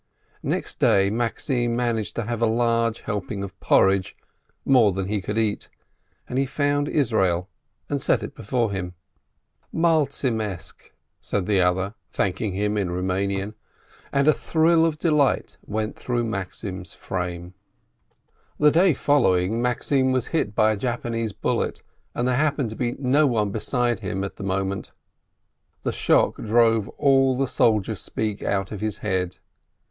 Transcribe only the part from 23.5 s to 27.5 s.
beside him at the moment. The shock drove all the